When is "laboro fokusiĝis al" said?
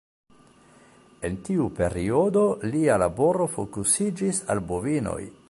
3.03-4.65